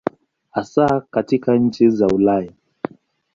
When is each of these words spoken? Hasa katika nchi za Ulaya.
Hasa 0.51 1.01
katika 1.11 1.55
nchi 1.55 1.89
za 1.89 2.07
Ulaya. 2.07 2.51